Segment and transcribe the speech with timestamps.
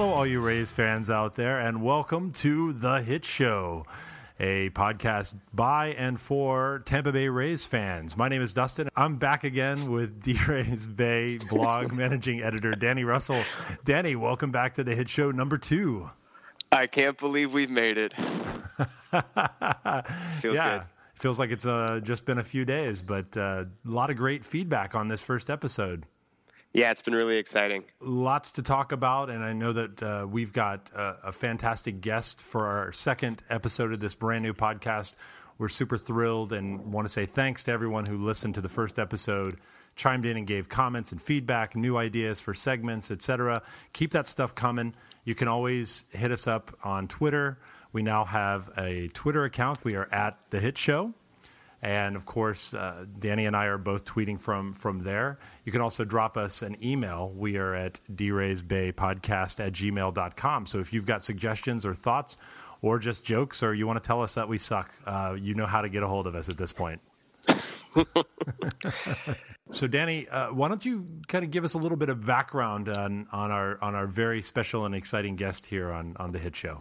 [0.00, 3.84] Hello, all you Rays fans out there, and welcome to The Hit Show,
[4.40, 8.16] a podcast by and for Tampa Bay Rays fans.
[8.16, 8.88] My name is Dustin.
[8.96, 13.42] I'm back again with D Rays Bay blog managing editor Danny Russell.
[13.84, 16.08] Danny, welcome back to The Hit Show number two.
[16.72, 18.14] I can't believe we've made it.
[20.40, 20.78] Feels yeah.
[20.78, 20.86] good.
[21.16, 24.46] Feels like it's uh, just been a few days, but uh, a lot of great
[24.46, 26.06] feedback on this first episode.
[26.72, 27.84] Yeah, it's been really exciting.
[28.00, 32.42] Lots to talk about, and I know that uh, we've got a, a fantastic guest
[32.42, 35.16] for our second episode of this brand new podcast.
[35.58, 39.00] We're super thrilled and want to say thanks to everyone who listened to the first
[39.00, 39.56] episode,
[39.96, 43.62] chimed in and gave comments and feedback, new ideas for segments, etc.
[43.92, 44.94] Keep that stuff coming.
[45.24, 47.58] You can always hit us up on Twitter.
[47.92, 49.84] We now have a Twitter account.
[49.84, 51.14] We are at the Hit Show.
[51.82, 55.38] And of course, uh, Danny and I are both tweeting from from there.
[55.64, 57.32] You can also drop us an email.
[57.34, 60.66] We are at draysbaypodcast at gmail.com.
[60.66, 62.36] So if you've got suggestions or thoughts
[62.82, 65.66] or just jokes or you want to tell us that we suck, uh, you know
[65.66, 67.00] how to get a hold of us at this point.
[69.72, 72.88] so Danny, uh, why don't you kind of give us a little bit of background
[72.90, 76.54] on, on our on our very special and exciting guest here on, on the hit
[76.54, 76.80] show?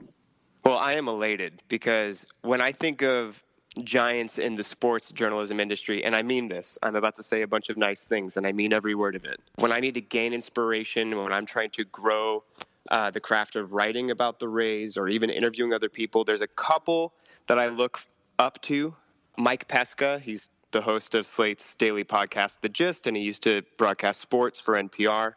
[0.66, 3.42] Well, I am elated because when I think of
[3.84, 7.48] giants in the sports journalism industry, and I mean this, I'm about to say a
[7.48, 9.40] bunch of nice things, and I mean every word of it.
[9.56, 12.44] When I need to gain inspiration, when I'm trying to grow
[12.90, 16.48] uh, the craft of writing about the Rays or even interviewing other people, there's a
[16.48, 17.14] couple
[17.48, 18.02] that I look
[18.38, 18.96] up to.
[19.38, 23.64] Mike Pesca, he's the host of Slate's daily podcast, The Gist, and he used to
[23.78, 25.34] broadcast sports for NPR.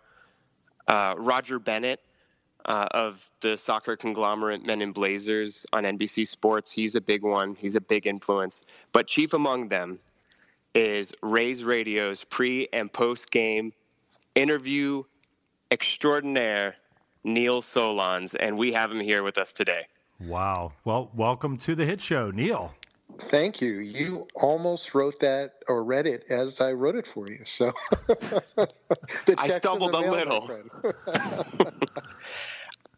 [0.87, 2.01] Uh, Roger Bennett,
[2.65, 6.71] uh, of the soccer conglomerate Men in Blazers on NBC Sports.
[6.71, 7.57] He's a big one.
[7.59, 8.63] He's a big influence.
[8.93, 9.99] But chief among them
[10.75, 13.73] is Rays Radio's pre and post game
[14.35, 15.03] interview
[15.71, 16.77] extraordinaire,
[17.25, 19.87] Neil Solondz, and we have him here with us today.
[20.21, 20.73] Wow.
[20.85, 22.75] Well, welcome to the hit show, Neil.
[23.23, 23.79] Thank you.
[23.79, 27.41] You almost wrote that or read it as I wrote it for you.
[27.45, 27.73] So
[29.39, 30.51] I stumbled a little.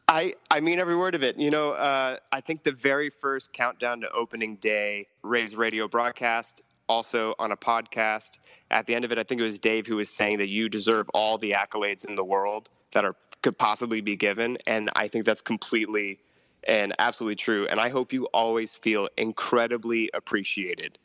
[0.09, 1.39] I, I mean every word of it.
[1.39, 6.63] You know, uh, I think the very first countdown to opening day, Rays radio broadcast,
[6.89, 8.33] also on a podcast.
[8.71, 10.69] At the end of it, I think it was Dave who was saying that you
[10.69, 15.09] deserve all the accolades in the world that are could possibly be given, and I
[15.09, 16.19] think that's completely
[16.67, 17.67] and absolutely true.
[17.69, 20.99] And I hope you always feel incredibly appreciated.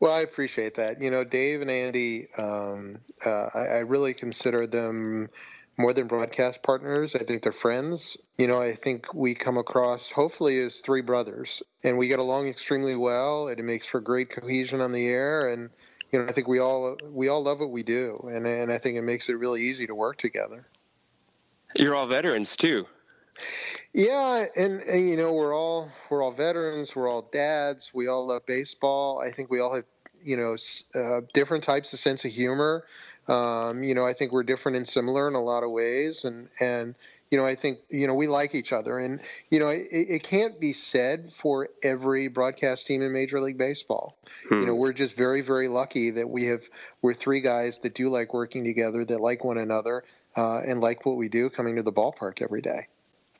[0.00, 1.00] Well, I appreciate that.
[1.00, 5.30] You know, Dave and Andy, um, uh, I, I really consider them
[5.76, 7.14] more than broadcast partners.
[7.14, 8.16] I think they're friends.
[8.38, 12.48] You know, I think we come across hopefully as three brothers, and we get along
[12.48, 15.48] extremely well, and it makes for great cohesion on the air.
[15.48, 15.70] And
[16.12, 18.78] you know, I think we all we all love what we do, and and I
[18.78, 20.66] think it makes it really easy to work together.
[21.76, 22.86] You're all veterans too.
[23.92, 26.94] Yeah, and, and you know we're all we're all veterans.
[26.94, 27.92] We're all dads.
[27.94, 29.20] We all love baseball.
[29.20, 29.84] I think we all have
[30.22, 30.56] you know
[30.94, 32.84] uh, different types of sense of humor.
[33.28, 36.48] Um, you know, I think we're different and similar in a lot of ways, and
[36.60, 36.94] and
[37.30, 39.20] you know, I think you know we like each other, and
[39.50, 44.16] you know, it, it can't be said for every broadcast team in Major League Baseball.
[44.48, 44.60] Hmm.
[44.60, 46.62] You know, we're just very very lucky that we have
[47.02, 50.04] we're three guys that do like working together, that like one another,
[50.36, 52.88] uh, and like what we do, coming to the ballpark every day.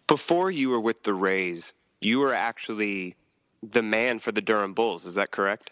[0.06, 3.14] Before you were with the Rays, you were actually
[3.70, 5.06] the man for the Durham Bulls.
[5.06, 5.70] Is that correct?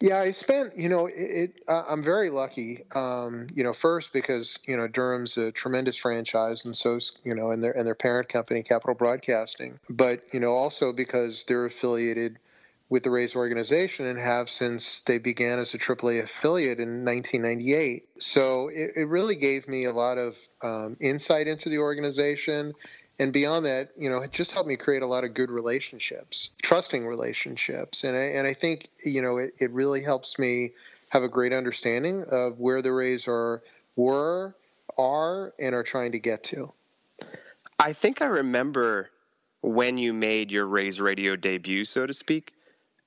[0.00, 0.78] Yeah, I spent.
[0.78, 1.14] You know, it.
[1.14, 2.84] it uh, I'm very lucky.
[2.94, 7.50] Um, you know, first because you know Durham's a tremendous franchise, and so you know,
[7.50, 9.78] and their and their parent company, Capital Broadcasting.
[9.88, 12.38] But you know, also because they're affiliated
[12.88, 18.06] with the Rays organization and have since they began as a AAA affiliate in 1998.
[18.18, 22.74] So it, it really gave me a lot of um, insight into the organization
[23.18, 26.50] and beyond that, you know, it just helped me create a lot of good relationships,
[26.62, 30.72] trusting relationships, and I, and I think you know it, it really helps me
[31.10, 33.62] have a great understanding of where the Rays are
[33.96, 34.54] were,
[34.96, 36.72] are, and are trying to get to.
[37.78, 39.10] I think I remember
[39.60, 42.54] when you made your Rays radio debut, so to speak,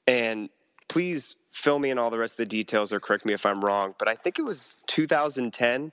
[0.07, 0.50] and
[0.88, 3.63] please fill me in all the rest of the details or correct me if I'm
[3.63, 5.92] wrong, but I think it was 2010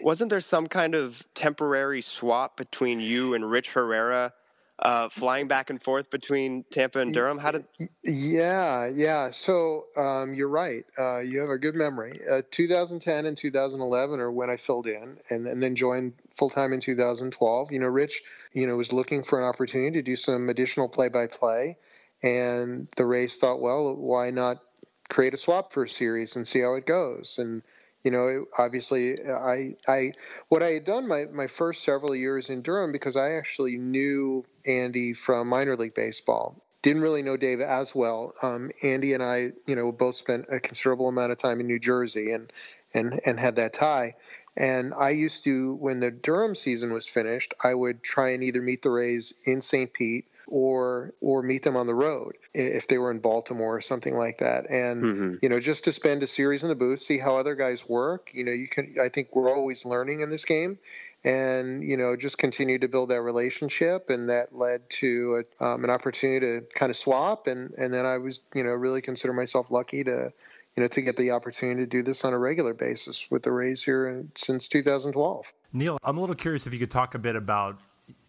[0.00, 4.32] wasn't there some kind of temporary swap between you and Rich Herrera?
[4.78, 7.38] Uh, flying back and forth between Tampa and Durham.
[7.38, 7.64] How did?
[8.04, 9.30] Yeah, yeah.
[9.30, 10.84] So um, you're right.
[10.98, 12.20] Uh, you have a good memory.
[12.30, 16.74] Uh, 2010 and 2011 are when I filled in, and, and then joined full time
[16.74, 17.72] in 2012.
[17.72, 18.20] You know, Rich,
[18.52, 21.76] you know, was looking for an opportunity to do some additional play by play,
[22.22, 24.58] and the Rays thought, well, why not
[25.08, 27.38] create a swap for a series and see how it goes?
[27.38, 27.62] And
[28.06, 30.12] you know, obviously, I, I,
[30.48, 34.44] what I had done my, my first several years in Durham because I actually knew
[34.64, 36.62] Andy from minor league baseball.
[36.82, 38.32] Didn't really know Dave as well.
[38.42, 41.80] Um, Andy and I, you know, both spent a considerable amount of time in New
[41.80, 42.52] Jersey and,
[42.94, 44.14] and, and had that tie.
[44.56, 48.62] And I used to, when the Durham season was finished, I would try and either
[48.62, 49.92] meet the Rays in St.
[49.92, 54.16] Pete or or meet them on the road if they were in Baltimore or something
[54.16, 54.70] like that.
[54.70, 55.34] And mm-hmm.
[55.42, 58.30] you know, just to spend a series in the booth, see how other guys work.
[58.32, 58.94] You know, you can.
[59.00, 60.78] I think we're always learning in this game,
[61.24, 64.10] and you know, just continue to build that relationship.
[64.10, 67.46] And that led to a, um, an opportunity to kind of swap.
[67.46, 70.32] And and then I was you know really consider myself lucky to
[70.76, 73.50] you know, to get the opportunity to do this on a regular basis with the
[73.50, 75.50] Rays here since 2012.
[75.72, 77.80] Neil, I'm a little curious if you could talk a bit about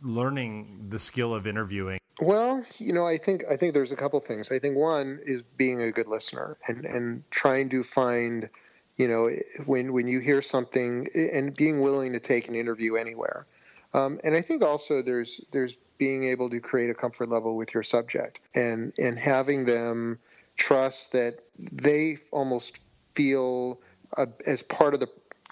[0.02, 4.20] learning the skill of interviewing well, you know, I think I think there's a couple
[4.20, 4.52] things.
[4.52, 8.50] I think one is being a good listener and and trying to find,
[8.98, 9.30] you know,
[9.66, 13.46] when when you hear something and being willing to take an interview anywhere.
[13.94, 17.74] Um, and I think also there's there's being able to create a comfort level with
[17.74, 20.20] your subject and and having them
[20.56, 22.80] trust that they almost
[23.14, 23.80] feel
[24.46, 25.10] as part of the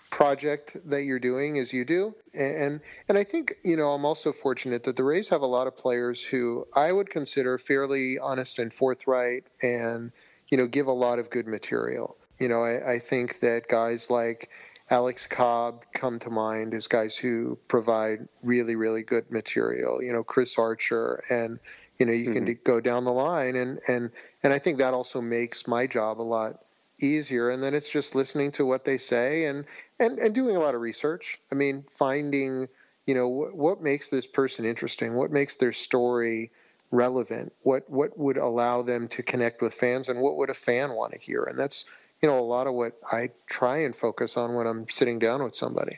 [0.10, 2.16] project that you're doing as you do.
[2.34, 5.68] And and I think you know I'm also fortunate that the Rays have a lot
[5.68, 10.12] of players who I would consider fairly honest and forthright, and
[10.50, 12.18] you know give a lot of good material.
[12.40, 14.50] You know I, I think that guys like
[14.90, 20.02] Alex Cobb come to mind as guys who provide really really good material.
[20.04, 21.60] You know Chris Archer and
[21.98, 22.46] you know you mm-hmm.
[22.46, 24.12] can go down the line and and
[24.44, 26.65] and I think that also makes my job a lot
[27.00, 29.66] easier and then it's just listening to what they say and
[30.00, 31.40] and and doing a lot of research.
[31.52, 32.68] I mean finding
[33.06, 35.14] you know what, what makes this person interesting?
[35.16, 36.52] What makes their story
[36.92, 37.54] relevant?
[37.62, 41.14] What what would allow them to connect with fans and what would a fan want
[41.14, 41.44] to hear?
[41.44, 41.86] And that's
[42.22, 45.44] you know a lot of what i try and focus on when i'm sitting down
[45.44, 45.98] with somebody.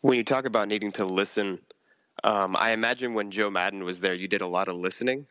[0.00, 1.58] When you talk about needing to listen
[2.24, 5.26] um, i imagine when joe Maddon was there you did a lot of listening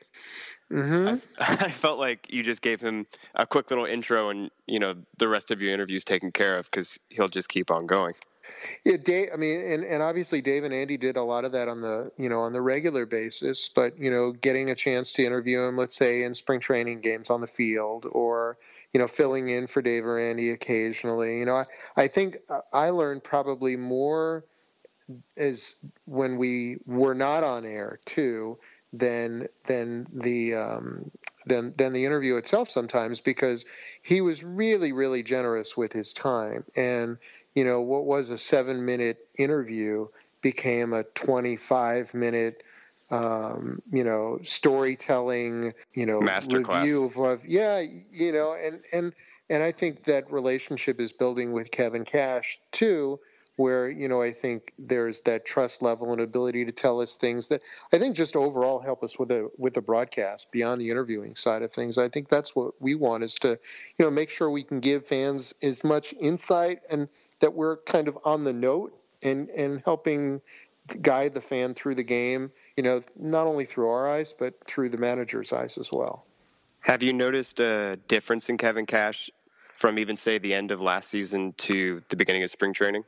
[0.72, 1.16] Mm-hmm.
[1.40, 4.96] I, I, felt like you just gave him a quick little intro, and you know
[5.18, 8.14] the rest of your interview's taken care of because he'll just keep on going.
[8.86, 9.30] Yeah, Dave.
[9.34, 12.12] I mean, and, and obviously Dave and Andy did a lot of that on the
[12.18, 13.70] you know on the regular basis.
[13.70, 17.30] But you know, getting a chance to interview him, let's say in spring training games
[17.30, 18.58] on the field, or
[18.94, 21.40] you know, filling in for Dave or Andy occasionally.
[21.40, 21.66] You know, I
[21.98, 22.38] I think
[22.74, 24.46] I learned probably more
[25.38, 25.76] as
[26.06, 28.58] when we were not on air too
[28.94, 31.12] than than the um,
[31.46, 33.66] than than the interview itself sometimes because
[34.02, 37.18] he was really really generous with his time and
[37.54, 40.08] you know what was a seven minute interview
[40.42, 42.64] became a 25 minute
[43.12, 46.82] um, you know storytelling you know Masterclass.
[46.82, 47.80] review of, of yeah
[48.12, 49.14] you know and and
[49.52, 53.20] and I think that relationship is building with Kevin Cash too
[53.60, 57.50] where you know I think there's that trust level and ability to tell us things
[57.50, 57.62] that
[57.92, 61.62] I think just overall help us with the with the broadcast beyond the interviewing side
[61.62, 61.98] of things.
[61.98, 63.60] I think that's what we want is to
[63.98, 67.10] you know make sure we can give fans as much insight and
[67.42, 70.42] that we're kind of on the note and and helping
[71.02, 72.52] guide the fan through the game.
[72.78, 76.26] You know, not only through our eyes but through the manager's eyes as well.
[76.80, 79.30] Have you noticed a difference in Kevin Cash
[79.76, 83.04] from even say the end of last season to the beginning of spring training?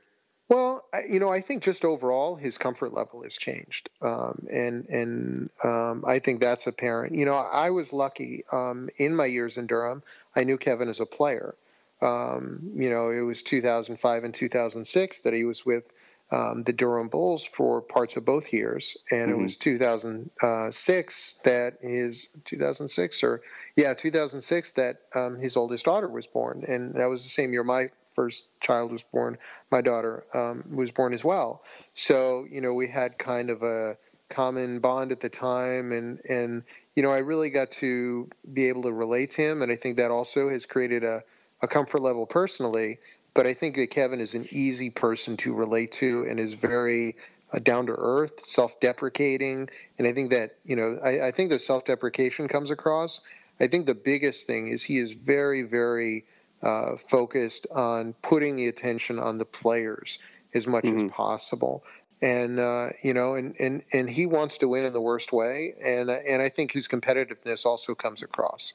[0.52, 5.50] Well, you know, I think just overall his comfort level has changed, um, and and
[5.64, 7.16] um, I think that's apparent.
[7.16, 10.04] You know, I was lucky um, in my years in Durham.
[10.36, 11.56] I knew Kevin as a player.
[12.02, 15.86] Um, you know, it was 2005 and 2006 that he was with
[16.32, 19.40] um, the Durham Bulls for parts of both years, and mm-hmm.
[19.40, 23.42] it was 2006 that his 2006 or
[23.78, 27.64] yeah 2006 that um, his oldest daughter was born, and that was the same year
[27.64, 29.38] my first child was born,
[29.72, 31.64] my daughter um, was born as well.
[31.94, 33.98] So you know we had kind of a
[34.30, 36.64] common bond at the time, and and
[36.96, 39.98] you know I really got to be able to relate to him, and I think
[39.98, 41.24] that also has created a,
[41.62, 43.00] a comfort level personally.
[43.34, 47.16] But I think that Kevin is an easy person to relate to, and is very
[47.54, 51.50] uh, down to earth, self deprecating, and I think that you know I, I think
[51.50, 53.22] the self deprecation comes across.
[53.60, 56.26] I think the biggest thing is he is very very
[56.62, 60.20] uh, focused on putting the attention on the players
[60.54, 61.06] as much mm-hmm.
[61.06, 61.84] as possible.
[62.22, 65.74] And uh, you know, and, and and he wants to win in the worst way,
[65.84, 68.74] and and I think his competitiveness also comes across.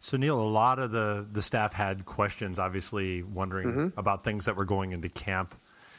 [0.00, 3.98] So Neil, a lot of the the staff had questions, obviously wondering mm-hmm.
[3.98, 5.54] about things that were going into camp,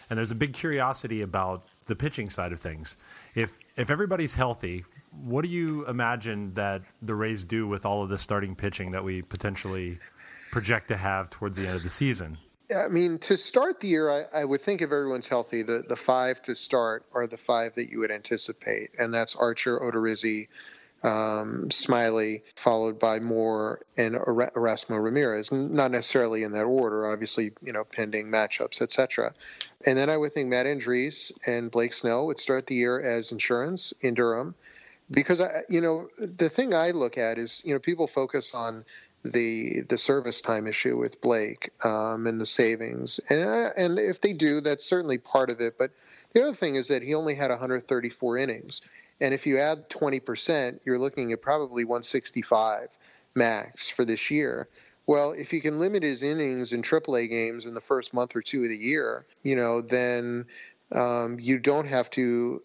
[0.09, 2.97] and there's a big curiosity about the pitching side of things.
[3.33, 4.83] If if everybody's healthy,
[5.23, 9.05] what do you imagine that the Rays do with all of the starting pitching that
[9.05, 9.99] we potentially
[10.55, 12.37] project to have towards the end of the season.
[12.73, 15.97] I mean, to start the year, I, I, would think if everyone's healthy, the, the
[15.97, 20.47] five to start are the five that you would anticipate, and that's Archer, Odorizzi,
[21.03, 25.51] um, Smyly, followed by Moore and Erasmo Ramirez.
[25.51, 29.33] Not necessarily in that order, obviously, you know, pending matchups, etc.
[29.85, 33.33] And then I would think Matt Andriese and Blake Snell would start the year as
[33.33, 34.55] insurance in Durham,
[35.11, 38.85] because I, you know, the thing I look at is, you know, people focus on
[39.31, 44.21] the the service time issue with Blake um, and the savings, and uh, and if
[44.21, 45.75] they do, that's certainly part of it.
[45.77, 45.91] But
[46.33, 48.81] the other thing is that he only had 134 innings,
[49.19, 52.89] and if you add 20 percent, you're looking at probably 165
[53.35, 54.67] max for this year.
[55.07, 58.41] Well, if you can limit his innings in AAA games in the first month or
[58.41, 60.45] two of the year, you know, then
[60.91, 62.61] um, you don't have to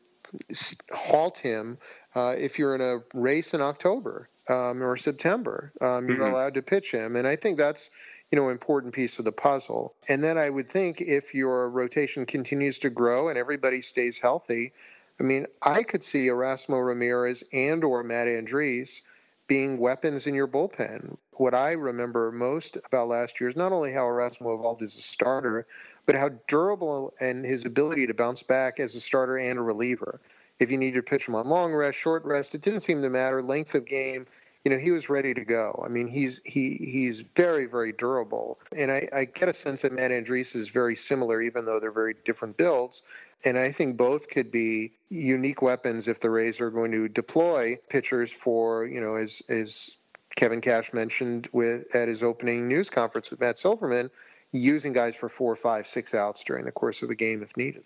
[0.92, 1.78] halt him
[2.14, 6.34] uh, if you're in a race in October um, or September, um, you're mm-hmm.
[6.34, 7.90] allowed to pitch him, and I think that's
[8.30, 9.94] you know important piece of the puzzle.
[10.08, 14.72] And then I would think if your rotation continues to grow and everybody stays healthy,
[15.20, 19.02] I mean, I could see Erasmo Ramirez and or Matt Andriese
[19.46, 21.16] being weapons in your bullpen.
[21.32, 25.02] What I remember most about last year is not only how Erasmo evolved as a
[25.02, 25.66] starter,
[26.06, 30.20] but how durable and his ability to bounce back as a starter and a reliever
[30.60, 33.10] if you need to pitch him on long rest, short rest, it didn't seem to
[33.10, 33.42] matter.
[33.42, 34.26] Length of game,
[34.64, 35.82] you know, he was ready to go.
[35.84, 39.92] I mean, he's he he's very very durable, and I, I get a sense that
[39.92, 43.02] Matt Andriese is very similar, even though they're very different builds.
[43.42, 47.78] And I think both could be unique weapons if the Rays are going to deploy
[47.88, 49.96] pitchers for you know as as
[50.36, 54.10] Kevin Cash mentioned with at his opening news conference with Matt Silverman,
[54.52, 57.84] using guys for four, five, six outs during the course of a game if needed.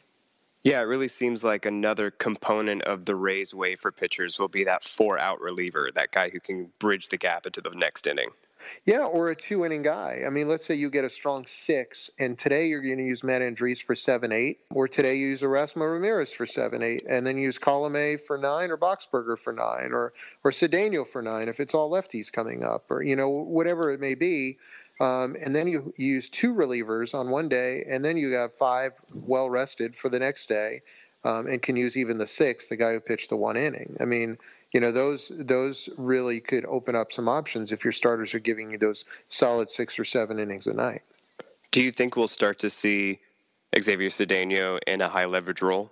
[0.64, 4.64] Yeah, it really seems like another component of the Rays way for pitchers will be
[4.64, 8.30] that four out reliever, that guy who can bridge the gap into the next inning.
[8.86, 10.22] Yeah, or a two inning guy.
[10.26, 13.22] I mean, let's say you get a strong six, and today you're going to use
[13.22, 17.26] Matt Andriese for seven, eight, or today you use Erasmo Ramirez for seven, eight, and
[17.26, 21.60] then use Colome for nine, or Boxberger for nine, or or Cedeno for nine if
[21.60, 24.56] it's all lefties coming up, or you know whatever it may be.
[25.00, 28.92] Um, and then you use two relievers on one day, and then you have five
[29.14, 30.82] well rested for the next day,
[31.24, 33.96] um, and can use even the sixth, the guy who pitched the one inning.
[34.00, 34.38] I mean,
[34.72, 38.72] you know, those those really could open up some options if your starters are giving
[38.72, 41.02] you those solid six or seven innings a night.
[41.70, 43.18] Do you think we'll start to see
[43.80, 45.90] Xavier Cedeno in a high leverage role?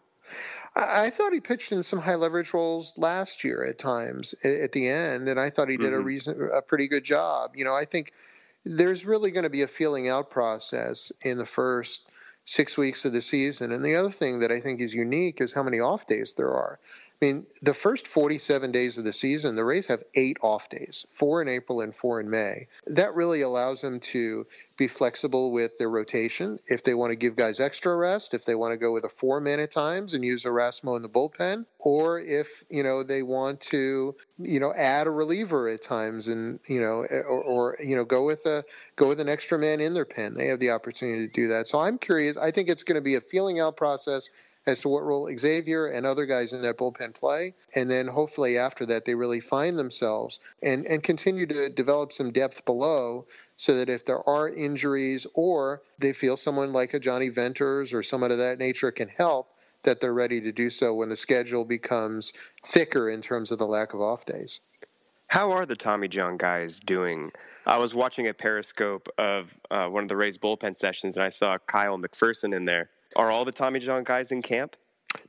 [0.74, 4.88] I, thought he pitched in some high leverage roles last year at times at, the
[4.88, 6.00] end, and I thought he did mm-hmm.
[6.00, 7.52] a reason a pretty good job.
[7.56, 8.12] You know, I think
[8.64, 12.02] there's really going to be a feeling out process in the first
[12.44, 13.72] six weeks of the season.
[13.72, 16.52] And the other thing that I think is unique is how many off days there
[16.52, 16.78] are.
[17.22, 21.06] I mean, the first 47 days of the season, the Rays have eight off days,
[21.12, 22.66] four in April and four in May.
[22.88, 24.44] That really allows them to
[24.76, 26.58] be flexible with their rotation.
[26.66, 29.08] If they want to give guys extra rest, if they want to go with a
[29.08, 33.22] four man at times and use Erasmo in the bullpen, or if, you know, they
[33.22, 37.94] want to, you know, add a reliever at times and, you know, or, or you
[37.94, 38.64] know, go with a
[38.96, 40.34] go with an extra man in their pen.
[40.34, 41.68] They have the opportunity to do that.
[41.68, 42.36] So I'm curious.
[42.36, 44.28] I think it's going to be a feeling out process
[44.66, 47.54] as to what role Xavier and other guys in that bullpen play.
[47.74, 52.32] And then hopefully after that, they really find themselves and, and continue to develop some
[52.32, 53.26] depth below
[53.56, 58.02] so that if there are injuries or they feel someone like a Jonny Venters or
[58.02, 59.48] someone of that nature can help,
[59.82, 62.32] that they're ready to do so when the schedule becomes
[62.64, 64.60] thicker in terms of the lack of off days.
[65.26, 67.32] How are the Tommy John guys doing?
[67.66, 71.30] I was watching a periscope of uh, one of the Rays bullpen sessions, and I
[71.30, 72.90] saw Kyle McPherson in there.
[73.16, 74.76] Are all the Tommy John guys in camp?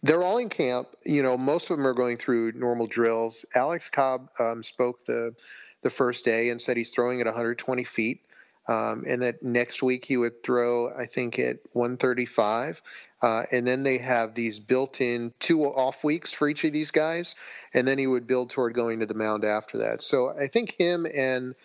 [0.01, 0.87] They're all in camp.
[1.05, 3.45] You know, most of them are going through normal drills.
[3.55, 5.35] Alex Cobb um, spoke the
[5.83, 8.21] the first day and said he's throwing at 120 feet.
[8.65, 12.81] Um, and that next week he would throw, I think, at 135.
[13.21, 16.91] Uh, and then they have these built in two off weeks for each of these
[16.91, 17.35] guys.
[17.73, 20.01] And then he would build toward going to the mound after that.
[20.01, 21.55] So I think him and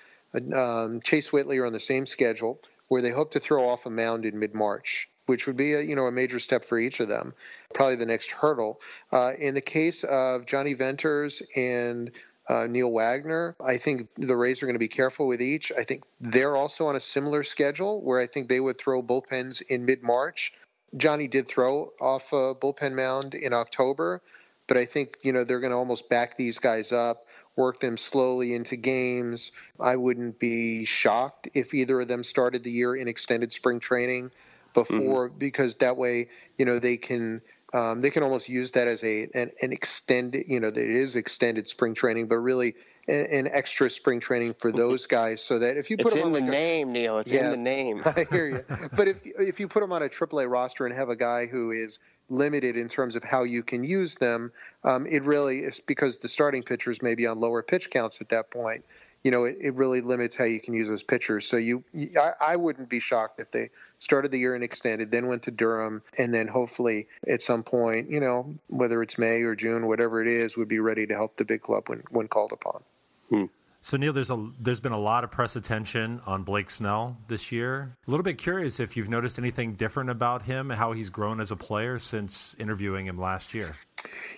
[0.53, 3.91] um, Chase Whitley are on the same schedule where they hope to throw off a
[3.91, 7.01] mound in mid March which would be a, you know a major step for each
[7.01, 7.35] of them,
[7.75, 8.81] probably the next hurdle.
[9.13, 12.11] Uh, in the case of Jonny Venters and
[12.49, 13.55] uh, Neil Wagner.
[13.63, 15.71] I think the Rays are going to be careful with each.
[15.77, 19.61] I think they're also on a similar schedule where I think they would throw bullpens
[19.61, 20.55] in mid March.
[20.97, 24.23] Jonny did throw off a bullpen mound in October,
[24.67, 27.99] but I think you know they're going to almost back these guys up, work them
[27.99, 29.53] slowly into games.
[29.79, 34.31] I wouldn't be shocked if either of them started the year in extended spring training
[34.75, 35.39] before mm-hmm.
[35.39, 37.41] because that way you know they can
[37.75, 41.17] Um, they can almost use that as a an, an extended, you know, it is
[41.17, 45.77] extended spring training, but really an, an extra spring training for those guys, so that
[45.77, 47.19] if you put it's them in on the like name, Neil.
[47.19, 47.45] It's Yes.
[47.45, 48.03] in the name.
[48.07, 48.65] I hear you.
[48.97, 51.71] But if if you put them on a AAA roster and have a guy who
[51.71, 51.99] is
[52.31, 54.51] limited in terms of how you can use them,
[54.85, 58.31] um, it really is because the starting pitchers may be on lower pitch counts at
[58.31, 58.83] that point.
[59.29, 61.47] You know, it, it really limits how you can use those pitchers.
[61.47, 63.69] So you, you I, I wouldn't be shocked if they
[63.99, 68.11] started the year in extended, then went to Durham, and then hopefully at some point,
[68.11, 71.37] you know, whether it's May or June, whatever it is, would be ready to help
[71.37, 72.83] the big club when when called upon.
[73.29, 73.45] Hmm.
[73.83, 77.53] So Neil, there's a there's been a lot of press attention on Blake Snell this
[77.53, 77.99] year.
[78.07, 81.51] A little bit curious if you've noticed anything different about him, how he's grown as
[81.51, 83.77] a player since interviewing him last year.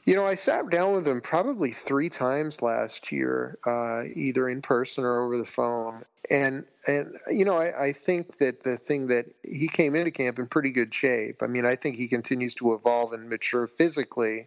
[0.05, 4.63] You know, I sat down with him probably three times last year, uh, either in
[4.63, 6.03] person or over the phone.
[6.31, 10.39] And and you know, I, I think that the thing that he came into camp
[10.39, 11.43] in pretty good shape.
[11.43, 14.47] I mean, I think he continues to evolve and mature physically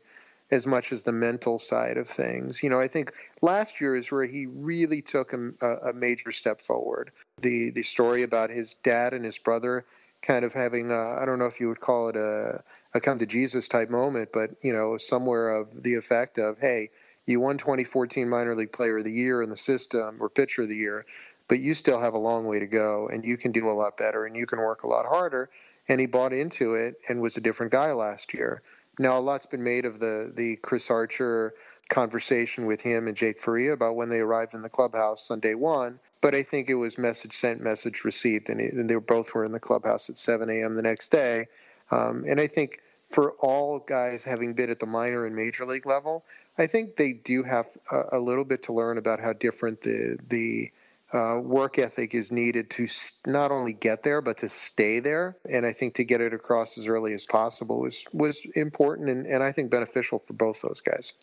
[0.51, 2.63] as much as the mental side of things.
[2.63, 6.61] You know, I think last year is where he really took a, a major step
[6.61, 7.11] forward.
[7.41, 9.85] The the story about his dad and his brother
[10.21, 13.19] kind of having I I don't know if you would call it a a come
[13.19, 16.89] to Jesus type moment, but you know, somewhere of the effect of, hey,
[17.25, 20.69] you won 2014 minor league player of the year in the system or pitcher of
[20.69, 21.05] the year,
[21.47, 23.97] but you still have a long way to go and you can do a lot
[23.97, 25.49] better and you can work a lot harder.
[25.87, 28.61] And he bought into it and was a different guy last year.
[28.99, 31.53] Now a lot's been made of the the Chris Archer
[31.89, 35.55] conversation with him and Jake Faria about when they arrived in the clubhouse on day
[35.55, 35.99] one.
[36.21, 39.59] But I think it was message sent, message received, and, they both were in the
[39.59, 40.75] clubhouse at 7 a.m.
[40.75, 41.47] the next day.
[41.93, 45.85] Um, and I think for all guys having been at the minor and major league
[45.85, 46.25] level,
[46.57, 50.17] I think they do have a, a little bit to learn about how different the
[50.27, 50.71] the
[51.11, 52.87] uh, work ethic is needed to
[53.27, 55.37] not only get there but to stay there.
[55.47, 59.27] And I think to get it across as early as possible was was important and,
[59.27, 61.13] and I think beneficial for both those guys.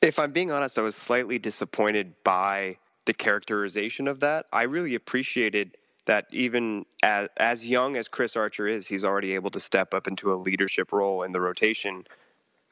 [0.00, 4.46] If I'm being honest, I was slightly disappointed by the characterization of that.
[4.52, 9.50] I really appreciated that even as, as young as Chris Archer is, he's already able
[9.50, 12.06] to step up into a leadership role in the rotation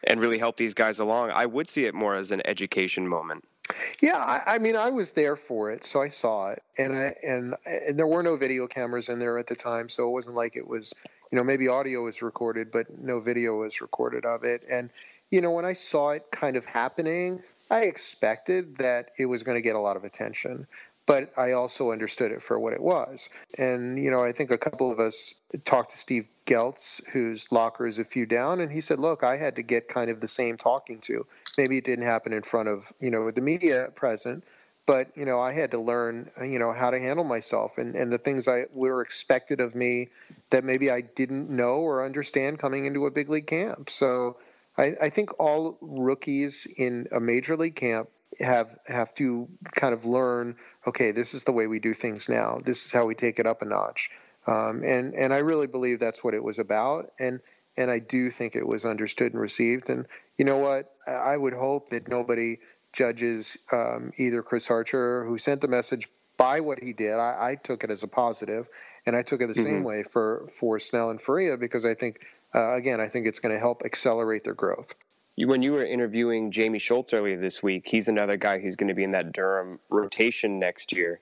[0.03, 1.31] and really help these guys along.
[1.31, 3.44] I would see it more as an education moment.
[4.01, 7.14] Yeah, I, I mean, I was there for it, so I saw it, and I
[7.23, 10.37] and and there were no video cameras in there at the time, so it wasn't
[10.37, 10.92] like it was,
[11.33, 14.64] you know, maybe audio was recorded, but no video was recorded of it.
[14.70, 14.90] And
[15.31, 19.57] you know, when I saw it kind of happening, I expected that it was going
[19.57, 20.66] to get a lot of attention,
[21.07, 23.29] but I also understood it for what it was.
[23.59, 27.87] And you know, I think a couple of us talked to Steve Geltz, whose locker
[27.87, 30.29] is a few down, and he said, "Look, I had to get kind of the
[30.29, 34.45] same talking to." maybe it didn't happen in front of you know the media present
[34.87, 38.12] but you know i had to learn you know how to handle myself and and
[38.12, 40.09] the things i were expected of me
[40.51, 44.37] that maybe i didn't know or understand coming into a big league camp so
[44.77, 48.09] i, I think all rookies in a major league camp
[48.40, 52.59] have have to kind of learn okay this is the way we do things now
[52.64, 54.11] this is how we take it up a notch
[54.47, 57.40] um, and and i really believe that's what it was about and
[57.77, 59.90] and I do think it was understood and received.
[59.90, 60.92] And you know what?
[61.07, 62.59] I would hope that nobody
[62.92, 67.14] judges um, either Chris Archer, who sent the message, by what he did.
[67.14, 68.68] I, I took it as a positive,
[69.07, 69.62] and I took it the Mm-hmm.
[69.62, 73.38] same way for for Snell and Faria because I think, uh, again, I think it's
[73.38, 74.94] going to help accelerate their growth.
[75.37, 78.88] You- When you were interviewing Jamie Schultz earlier this week, he's another guy who's going
[78.88, 81.20] to be in that Durham rotation next year.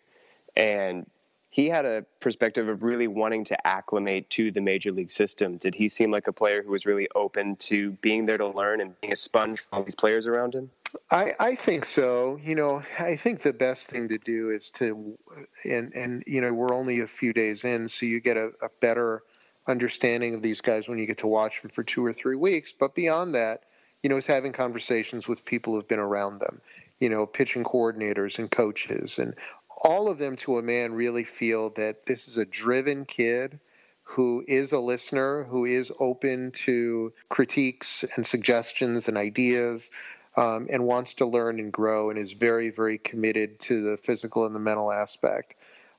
[0.57, 1.07] And
[1.49, 5.57] he had a perspective of really wanting to acclimate to the major league system.
[5.59, 8.81] Did he seem like a player who was really open to being there to learn
[8.81, 10.71] and being a sponge for all these players around him?
[11.11, 12.39] I, I think so.
[12.43, 15.19] You know, I think the best thing to do is to,
[15.65, 18.69] and and you know, we're only a few days in, so you get a, a
[18.81, 19.23] better
[19.67, 22.75] understanding of these guys when you get to watch them for two or three weeks.
[22.79, 23.63] But beyond that,
[24.03, 26.61] you know, is having conversations with people who've been around them.
[27.01, 29.35] You know, pitching coordinators and coaches, and
[29.77, 33.59] all of them to a man really feel that this is a driven kid
[34.05, 39.91] who is a listener, who is open to critiques and suggestions and ideas
[40.37, 44.47] um, and wants to learn and grow and is very, very committed to the physical
[44.47, 45.55] and the mental aspect.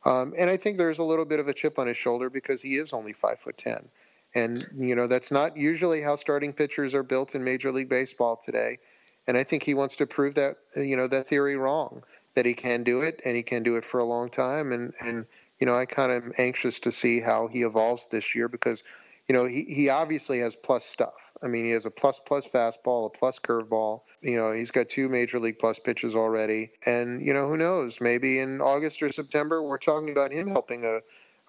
[0.05, 2.61] Um, and I think there's a little bit of a chip on his shoulder because
[2.61, 3.87] he is only five foot ten,
[4.35, 8.37] and you know that's not usually how starting pitchers are built in Major League Baseball
[8.37, 8.79] today.
[9.25, 12.03] And I think he wants to prove that you know that theory wrong,
[12.35, 14.71] that he can do it and he can do it for a long time.
[14.71, 15.25] And and
[15.59, 18.83] you know I kind of am anxious to see how he evolves this year because
[19.27, 21.31] you know, he, he obviously has plus stuff.
[21.41, 24.01] I mean, he has a plus plus fastball, a plus curveball.
[24.21, 26.71] You know, he's got two major league plus pitches already.
[26.85, 28.01] And, you know, who knows?
[28.01, 30.99] Maybe in August or September, we're talking about him helping a,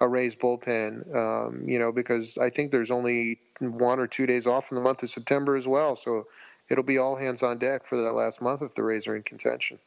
[0.05, 1.15] a Rays bullpen.
[1.15, 4.83] Um, you know, because I think there's only one or two days off in the
[4.83, 5.97] month of September as well.
[5.97, 6.27] So
[6.69, 9.23] it'll be all hands on deck for that last month if the Rays are in
[9.23, 9.79] contention.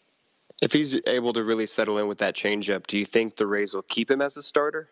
[0.61, 3.73] If he's able to really settle in with that changeup, do you think the Rays
[3.73, 4.89] will keep him as a starter?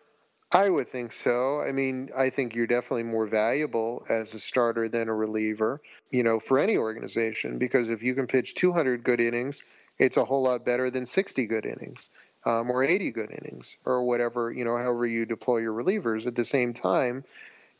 [0.52, 1.60] I would think so.
[1.60, 6.22] I mean, I think you're definitely more valuable as a starter than a reliever, you
[6.22, 9.64] know, for any organization, because if you can pitch 200 good innings,
[9.98, 12.10] it's a whole lot better than 60 good innings
[12.46, 16.26] um, or 80 good innings or whatever, you know, however you deploy your relievers.
[16.26, 17.24] At the same time,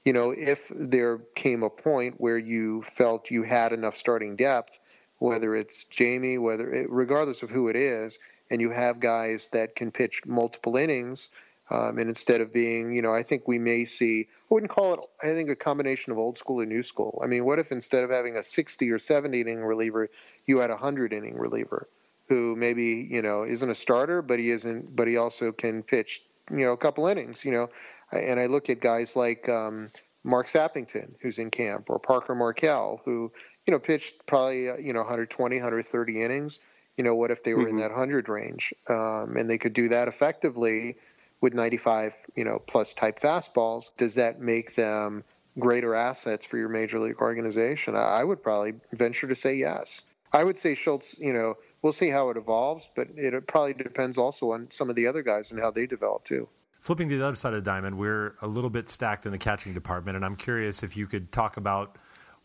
[0.05, 4.79] you know, if there came a point where you felt you had enough starting depth,
[5.19, 8.19] whether it's Jamie, whether it, regardless of who it is,
[8.51, 11.31] and you have guys that can pitch multiple innings–
[11.69, 14.95] um, and instead of being, you know, I think we may see, I wouldn't call
[14.95, 17.21] it, I think, a combination of old school and new school.
[17.23, 20.09] I mean, what if instead of having a 60 or 70 inning reliever,
[20.47, 21.89] you had a 100 inning reliever
[22.29, 26.23] who maybe, you know, isn't a starter, but he isn't, but he also can pitch,
[26.51, 27.71] you know, a couple innings, you know.
[28.13, 29.89] And I look at guys like um,
[30.25, 33.33] Mark Sappington, who's in camp, or Parker Markel, who,
[33.67, 36.61] you know, pitched probably, uh, you know, 120, 130 innings.
[36.97, 37.71] You know, what if they were mm-hmm.
[37.71, 38.73] in that 100 range?
[38.89, 40.97] Um, and they could do that effectively
[41.41, 45.23] with 95, you know, plus type fastballs, does that make them
[45.59, 47.95] greater assets for your major league organization?
[47.95, 50.05] I would probably venture to say yes.
[50.33, 54.19] I would say Schultz, you know, we'll see how it evolves, but it probably depends
[54.19, 56.49] also on some of the other guys and how they develop too.
[56.81, 59.39] Flipping to the other side of the diamond, we're a little bit stacked in the
[59.39, 61.95] catching department, and I'm curious if you could talk about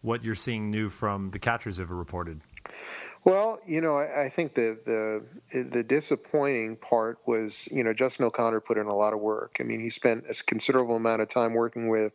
[0.02, 2.42] what you're seeing new from the catchers have reported.
[3.24, 8.26] Well, you know, I, I think the the the disappointing part was, you know, Justin
[8.26, 9.58] O'Connor put in a lot of work.
[9.60, 12.14] I mean, he spent a considerable amount of time working with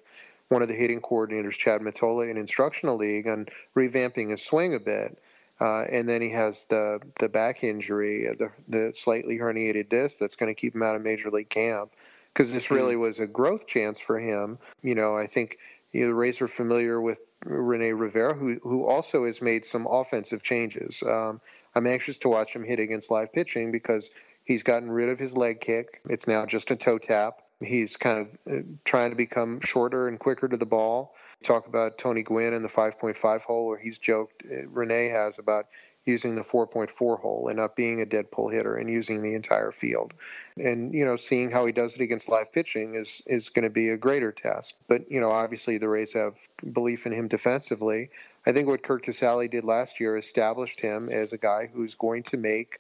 [0.48, 4.80] one of the hitting coordinators, Chad Mottola, in Instructional League, on revamping his swing a
[4.80, 5.18] bit.
[5.60, 10.18] Uh, and then he has the the back injury, uh, the the slightly herniated disc
[10.18, 11.92] that's going to keep him out of major league camp.
[12.32, 13.02] Because this really mm-hmm.
[13.02, 14.58] was a growth chance for him.
[14.82, 15.58] You know, I think
[15.92, 19.86] you know, the Rays are familiar with Rene Rivera, who who also has made some
[19.86, 21.02] offensive changes.
[21.02, 21.40] Um,
[21.74, 24.10] I'm anxious to watch him hit against live pitching because
[24.44, 26.00] he's gotten rid of his leg kick.
[26.08, 27.42] It's now just a toe tap.
[27.60, 31.14] He's kind of uh, trying to become shorter and quicker to the ball.
[31.42, 35.66] Talk about Tony Gwynn and the 5.5 hole, where he's joked, Rene has about
[36.06, 39.72] using the 4.4 hole and not being a dead pull hitter and using the entire
[39.72, 40.14] field.
[40.56, 43.70] And, you know, seeing how he does it against live pitching is, is going to
[43.70, 44.76] be a greater test.
[44.86, 46.36] But, you know, obviously the Rays have
[46.72, 48.10] belief in him defensively.
[48.46, 52.22] I think what Curt Casali did last year established him as a guy who's going
[52.24, 52.78] to make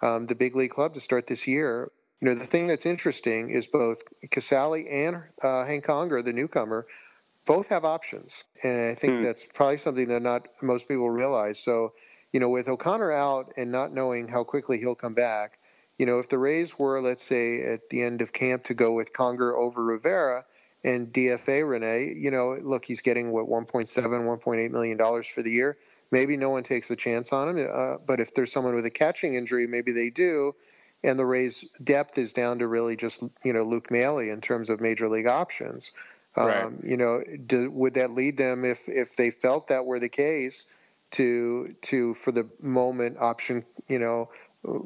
[0.00, 1.90] um, the big league club to start this year.
[2.20, 6.86] You know, the thing that's interesting is both Casali and uh, Hank Conger, the newcomer,
[7.48, 8.44] both have options.
[8.62, 9.24] And I think hmm.
[9.24, 11.58] that's probably something that not most people realize.
[11.58, 11.94] So
[12.32, 15.58] you know, with O'Connor out and not knowing how quickly he'll come back,
[15.98, 18.92] you know, if the Rays were, let's say, at the end of camp to go
[18.92, 20.44] with Conger over Rivera
[20.84, 25.50] and DFA Rene, you know, look, he's getting what 1.7, 1.8 million dollars for the
[25.50, 25.76] year.
[26.10, 28.90] Maybe no one takes a chance on him, uh, but if there's someone with a
[28.90, 30.54] catching injury, maybe they do.
[31.04, 34.70] And the Rays' depth is down to really just you know Luke Maile in terms
[34.70, 35.92] of major league options.
[36.46, 36.64] Right.
[36.64, 40.08] Um, you know, do, would that lead them if if they felt that were the
[40.08, 40.66] case?
[41.10, 44.28] to to for the moment option you know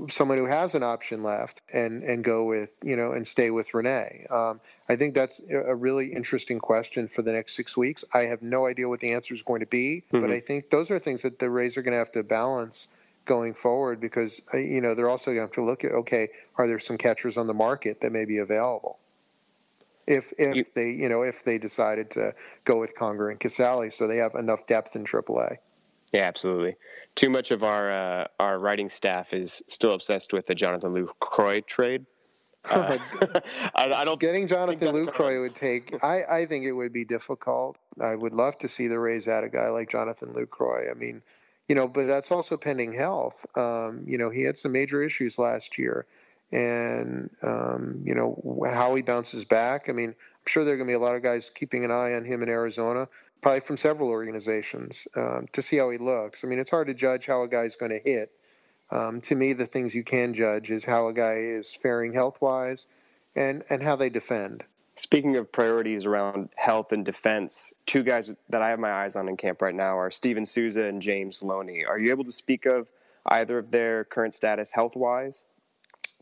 [0.09, 3.73] someone who has an option left and and go with you know and stay with
[3.75, 4.27] Rene.
[4.31, 8.05] Um, I think that's a really interesting question for the next six weeks.
[8.13, 10.21] I have no idea what the answer is going to be, mm-hmm.
[10.21, 12.89] but I think those are things that the Rays are going to have to balance
[13.25, 16.29] going forward because uh, you know they're also going to have to look at okay,
[16.57, 18.99] are there some catchers on the market that may be available?
[20.07, 22.35] If if you, they you know if they decided to
[22.65, 25.59] go with Conger and Casali, so they have enough depth in AAA.
[26.13, 26.77] Yeah, absolutely.
[27.15, 31.65] Too much of our uh, our writing staff is still obsessed with the Jonathan Lucroy
[31.67, 32.07] trade.
[32.71, 32.97] Uh,
[33.75, 36.05] I, I, don't getting Jonathan Lucroy would take.
[36.05, 37.77] I, I think it would be difficult.
[38.01, 40.89] I would love to see the Rays add a guy like Jonathan Lucroy.
[40.89, 41.23] I mean,
[41.69, 43.45] you know, but that's also pending health.
[43.57, 46.07] Um, you know, he had some major issues last year,
[46.53, 49.89] and um, you know how he bounces back.
[49.89, 51.91] I mean, I'm sure there are going to be a lot of guys keeping an
[51.91, 53.09] eye on him in Arizona
[53.43, 56.45] probably from several organizations um, to see how he looks.
[56.45, 58.31] I mean, it's hard to judge how a guy's going to hit.
[58.91, 62.41] Um, to me, the things you can judge is how a guy is faring health
[62.41, 62.87] wise
[63.35, 64.65] and, and how they defend.
[64.95, 69.29] Speaking of priorities around health and defense, two guys that I have my eyes on
[69.29, 71.85] in camp right now are Steven Souza and James Loney.
[71.87, 72.91] Are you able to speak of
[73.25, 75.47] either of their current status health wise?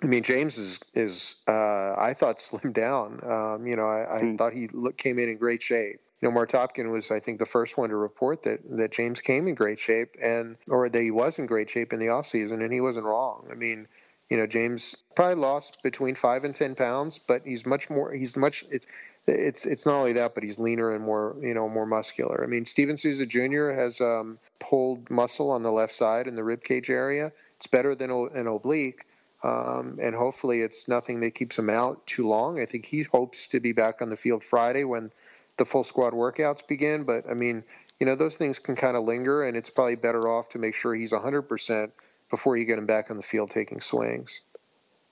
[0.03, 3.21] I mean, James is is uh, I thought slimmed down.
[3.23, 4.39] Um, you know, I, I mm.
[4.39, 7.39] thought he look, came in in great shape you know, Marc Topkin was, I think,
[7.39, 11.01] the first one to report that, that James came in great shape and, or that
[11.01, 13.49] he was in great shape in the offseason, and he wasn't wrong.
[13.51, 13.89] I mean,
[14.29, 18.13] You know, James probably lost between five and ten pounds, but he's much more.
[18.13, 18.65] He's much.
[18.71, 18.87] It's
[19.27, 22.45] it's it's not only that, but he's leaner and more you know more muscular.
[22.45, 23.71] I mean, Steven Souza Jr.
[23.71, 27.33] has um, pulled muscle on the left side in the rib cage area.
[27.57, 29.05] It's better than an oblique.
[29.43, 32.61] Um, and hopefully it's nothing that keeps him out too long.
[32.61, 35.11] I think he hopes to be back on the field Friday when
[35.57, 37.05] the full squad workouts begin.
[37.05, 37.65] But I mean,
[37.99, 40.75] you know, those things can kind of linger, and it's probably better off to make
[40.75, 41.91] sure he's 100%
[42.29, 44.41] before you get him back on the field taking swings.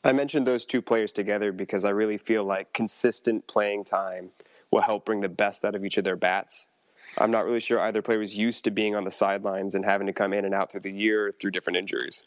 [0.05, 4.31] I mentioned those two players together because I really feel like consistent playing time
[4.71, 6.69] will help bring the best out of each of their bats.
[7.17, 10.07] I'm not really sure either player was used to being on the sidelines and having
[10.07, 12.27] to come in and out through the year through different injuries.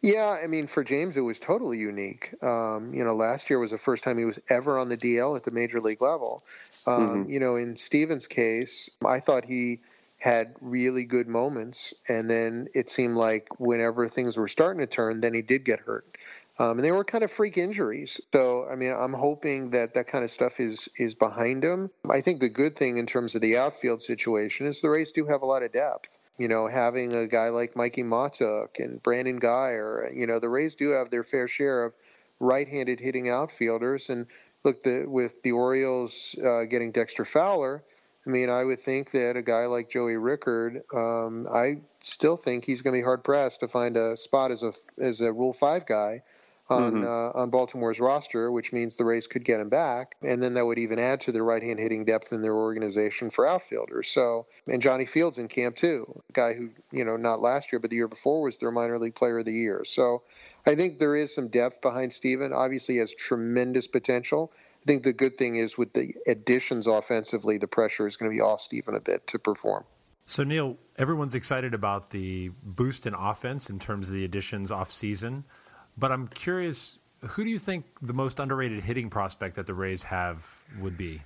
[0.00, 2.34] Yeah, I mean, for James, it was totally unique.
[2.42, 5.36] Um, you know, last year was the first time he was ever on the DL
[5.36, 6.42] at the major league level.
[6.86, 7.30] Um, mm-hmm.
[7.30, 9.80] You know, in Steven's case, I thought he
[10.18, 15.20] had really good moments, and then it seemed like whenever things were starting to turn,
[15.20, 16.04] then he did get hurt.
[16.58, 18.20] Um, and they were kind of freak injuries.
[18.34, 21.90] So, I mean, I'm hoping that that kind of stuff is is behind him.
[22.08, 25.24] I think the good thing in terms of the outfield situation is the Rays do
[25.24, 26.18] have a lot of depth.
[26.40, 30.48] You know, having a guy like Mikie Mahtook and Brandon Guy, or you know, the
[30.48, 31.92] Rays do have their fair share of
[32.40, 34.08] right-handed hitting outfielders.
[34.08, 34.26] And
[34.64, 37.84] look, the, with the Orioles uh, getting Dexter Fowler,
[38.26, 42.64] I mean, I would think that a guy like Joey Rickard, um, I still think
[42.64, 45.52] he's going to be hard pressed to find a spot as a as a Rule
[45.52, 46.22] Five guy
[46.70, 47.04] on mm-hmm.
[47.04, 50.64] uh, on Baltimore's roster, which means the Rays could get him back, and then that
[50.64, 54.08] would even add to their right-hand hitting depth in their organization for outfielders.
[54.08, 57.80] So, and Johnny Fields in camp too, a guy who you know not last year
[57.80, 59.82] but the year before was their minor league player of the year.
[59.84, 60.22] So,
[60.66, 62.52] I think there is some depth behind Steven.
[62.52, 64.52] Obviously, he has tremendous potential.
[64.82, 68.34] I think the good thing is with the additions offensively, the pressure is going to
[68.34, 69.84] be off Steven a bit to perform.
[70.30, 74.92] So Neil, everyone's excited about the boost in offense in terms of the additions off
[74.92, 75.42] season.
[76.00, 80.02] But I'm curious, who do you think the most underrated hitting prospect that the Rays
[80.04, 80.44] have
[80.80, 81.22] would be?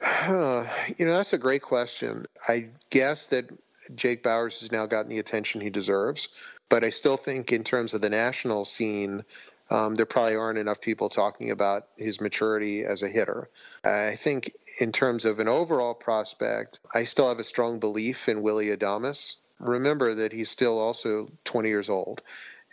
[0.28, 2.24] You know, that's a great question.
[2.48, 3.50] I guess that
[3.94, 6.28] Jake Bauers has now gotten the attention he deserves,
[6.68, 9.24] but I still think, in terms of the national scene,
[9.70, 13.48] um, there probably aren't enough people talking about his maturity as a hitter.
[13.84, 18.42] I think, in terms of an overall prospect, I still have a strong belief in
[18.42, 19.36] Willy Adames.
[19.58, 22.22] Remember that he's still also 20 years old.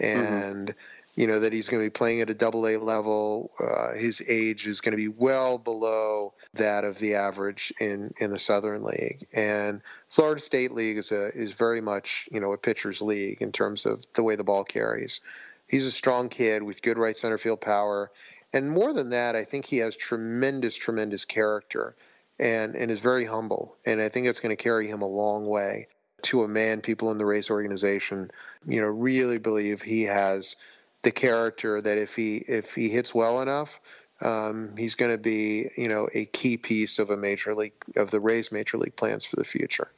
[0.01, 0.33] Mm-hmm.
[0.33, 1.21] and mm-hmm.
[1.21, 3.51] you know that he's going to be playing at a double A level.
[3.59, 8.31] Uh, his age is going to be well below that of the average in in
[8.31, 12.57] the Southern League, and Florida State League is a is very much you know a
[12.57, 15.21] pitcher's league in terms of the way the ball carries.
[15.67, 18.11] He's a strong kid with good right center field power,
[18.53, 21.95] and more than that, I think he has tremendous tremendous character
[22.37, 25.47] and and is very humble, and I think it's going to carry him a long
[25.47, 25.87] way
[26.25, 28.31] to a man, people in the Rays organization,
[28.65, 30.55] you know, really believe he has
[31.03, 33.79] the character that if he if he hits well enough,
[34.21, 38.11] um, he's going to be you know a key piece of a major league of
[38.11, 39.91] the Rays major league plans for the future.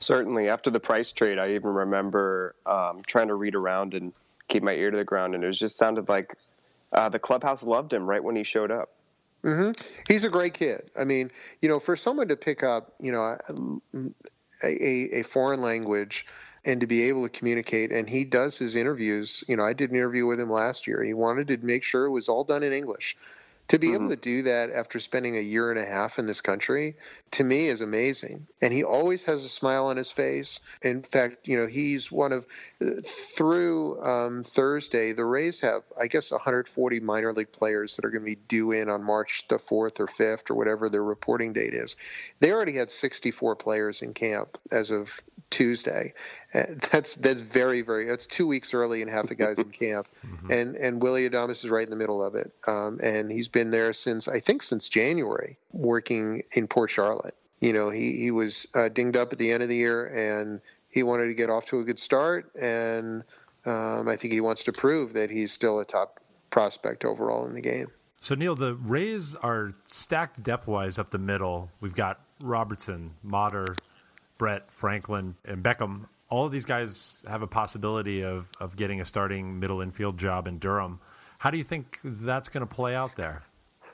[0.00, 4.12] Certainly, after the price trade, I even remember um, trying to read around and
[4.48, 6.36] keep my ear to the ground, and it just sounded like
[6.92, 8.90] uh, the clubhouse loved him right when he showed up.
[9.44, 9.72] Mm-hmm.
[10.08, 10.90] He's a great kid.
[10.98, 13.38] I mean, you know, for someone to pick up, you know,
[14.62, 16.26] a, a foreign language
[16.64, 17.92] and to be able to communicate.
[17.92, 19.44] And he does his interviews.
[19.48, 21.02] You know, I did an interview with him last year.
[21.02, 23.16] He wanted to make sure it was all done in English
[23.68, 23.96] to be mm-hmm.
[23.96, 26.96] able to do that after spending a year and a half in this country
[27.30, 31.48] to me is amazing and he always has a smile on his face in fact
[31.48, 32.46] you know he's one of
[33.04, 38.22] through um, thursday the rays have i guess 140 minor league players that are going
[38.22, 41.74] to be due in on march the 4th or 5th or whatever their reporting date
[41.74, 41.96] is
[42.40, 45.20] they already had 64 players in camp as of
[45.54, 46.14] Tuesday.
[46.52, 48.06] Uh, that's that's very very.
[48.06, 50.50] That's two weeks early and half the guys in camp, mm-hmm.
[50.50, 52.52] and and Willy Adames is right in the middle of it.
[52.66, 57.34] Um, and he's been there since I think since January, working in Port Charlotte.
[57.60, 60.60] You know, he he was uh, dinged up at the end of the year, and
[60.90, 63.24] he wanted to get off to a good start, and
[63.64, 67.54] um, I think he wants to prove that he's still a top prospect overall in
[67.54, 67.86] the game.
[68.20, 71.70] So Neil, the Rays are stacked depth wise up the middle.
[71.80, 73.76] We've got Robertson, Motter,
[74.36, 79.04] Brett, Franklin, and Beckham, all of these guys have a possibility of, of getting a
[79.04, 80.98] starting middle infield job in Durham.
[81.44, 83.42] How do you think that's going to play out there?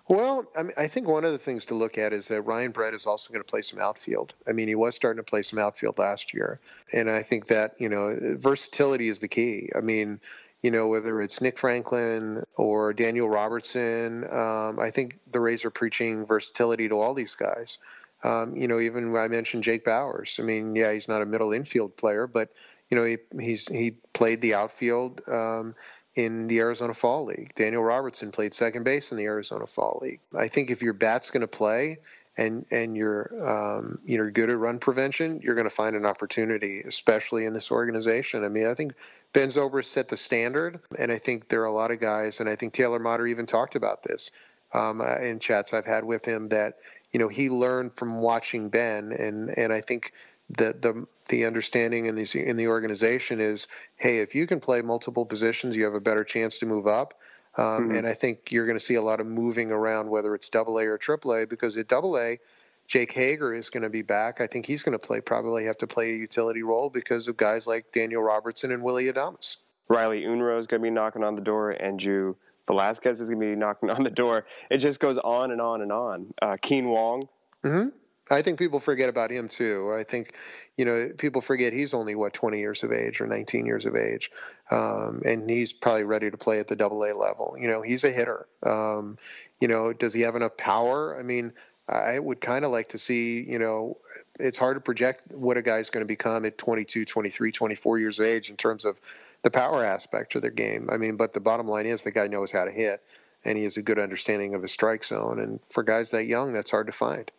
[0.07, 2.71] Well, I, mean, I think one of the things to look at is that Ryan
[2.71, 4.35] Brett is also going to play some outfield.
[4.47, 6.61] I mean, he was starting to play some outfield last year,
[6.93, 9.69] and I think that you know versatility is the key.
[9.77, 10.21] I mean,
[10.63, 15.71] you know whether it's Nick Franklin or Daniel Robertson, um, I think the Rays are
[15.71, 17.79] preaching versatility to all these guys.
[18.23, 20.39] Um, you know, even I mentioned Jake Bauers.
[20.39, 22.51] I mean, yeah, he's not a middle infield player, but
[22.91, 25.23] you know, he he's he played the outfield.
[25.27, 25.75] Um,
[26.15, 27.53] in the Arizona Fall League.
[27.55, 30.21] Daniel Robertson played second base in the Arizona Fall League.
[30.37, 31.99] I think if your bat's going to play
[32.37, 36.81] and and you're um, you're good at run prevention, you're going to find an opportunity,
[36.81, 38.45] especially in this organization.
[38.45, 38.95] I mean, I think
[39.33, 42.49] Ben Zobrist set the standard, and I think there are a lot of guys, and
[42.49, 44.31] I think Taylor Motter even talked about this
[44.73, 46.79] um, in chats I've had with him that
[47.13, 50.13] you know he learned from watching Ben, and and I think
[50.57, 54.83] the the the understanding in the in the organization is, hey, if you can play
[54.83, 57.15] multiple positions, you have a better chance to move up.
[57.57, 57.97] Um, mm-hmm.
[57.97, 60.79] And I think you're going to see a lot of moving around, whether it's Double
[60.79, 62.39] A or Triple A, because at Double A,
[62.87, 64.41] Jake Hager is going to be back.
[64.41, 67.37] I think he's going to play probably have to play a utility role because of
[67.37, 69.57] guys like Daniel Robertson and Willy Adames.
[69.89, 72.37] Riley Unroe is going to be knocking on the door, and Drew
[72.69, 74.45] Velazquez is going to be knocking on the door.
[74.71, 76.33] It just goes on and on and on.
[76.41, 77.29] Uh, Kean Wong.
[77.65, 77.89] Mm-hmm.
[78.31, 79.93] I think people forget about him too.
[79.93, 80.35] I think,
[80.77, 83.97] you know, people forget he's only what 20 years of age or 19 years of
[83.97, 84.31] age,
[84.71, 87.57] um, and he's probably ready to play at the Double A level.
[87.59, 88.47] You know, he's a hitter.
[88.63, 89.19] Um,
[89.61, 91.19] you know, does he have enough power?
[91.19, 91.53] I mean,
[91.89, 93.43] I would kind of like to see.
[93.43, 93.99] You know,
[94.39, 98.21] it's hard to project what a guy's going to become at 22, 23, 24 years
[98.21, 99.01] of age in terms of
[99.43, 100.89] the power aspect of their game.
[100.93, 103.03] I mean, but the bottom line is the guy knows how to hit,
[103.45, 105.41] and he has a good understanding of his strike zone.
[105.41, 107.31] And for guys that young, that's hard to find.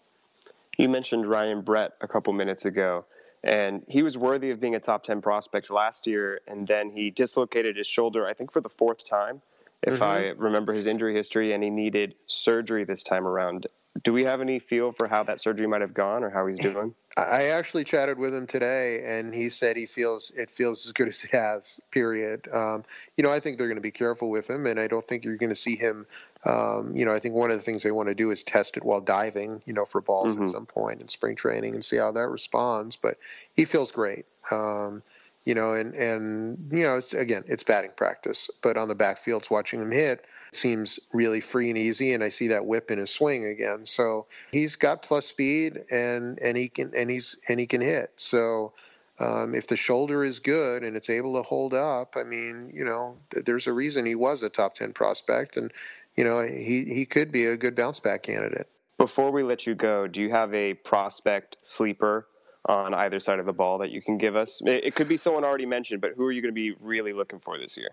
[0.77, 3.05] You mentioned Ryan Brett a couple minutes ago,
[3.43, 7.09] and he was worthy of being a top 10 prospect last year, and then he
[7.09, 9.41] dislocated his shoulder, I think, for the fourth time,
[9.81, 10.03] if mm-hmm.
[10.03, 13.67] I remember his injury history, and he needed surgery this time around.
[14.03, 16.59] Do we have any feel for how that surgery might have gone or how he's
[16.59, 16.93] doing?
[17.17, 21.09] I actually chatted with him today, and he said he feels it feels as good
[21.09, 21.79] as it has.
[21.91, 22.47] Period.
[22.53, 22.85] Um,
[23.17, 25.25] you know, I think they're going to be careful with him, and I don't think
[25.25, 26.05] you're going to see him
[26.43, 28.77] um, you know, I think one of the things they want to do is test
[28.77, 30.43] it while diving, you know, for balls mm-hmm.
[30.43, 32.95] at some point in spring training and see how that responds.
[32.95, 33.17] But
[33.55, 34.25] he feels great.
[34.49, 35.03] Um,
[35.43, 39.49] you know, and and you know, it's, again, it's batting practice, but on the backfields,
[39.49, 40.23] watching him hit
[40.53, 43.85] seems really free and easy, and I see that whip in his swing again.
[43.85, 48.11] So he's got plus speed, and and he can and he's and he can hit.
[48.17, 48.73] So.
[49.19, 52.85] Um, if the shoulder is good and it's able to hold up, I mean, you
[52.85, 55.57] know, th- there's a reason he was a top 10 prospect.
[55.57, 55.71] And
[56.15, 58.67] you know, he, he could be a good bounce back candidate.
[58.97, 62.27] Before we let you go, do you have a prospect sleeper
[62.65, 64.61] on either side of the ball that you can give us?
[64.63, 67.39] It, could be someone already mentioned, but who are you going to be really looking
[67.39, 67.89] for this year?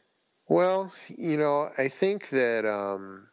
[0.48, 3.28] Well, you know, I think that um,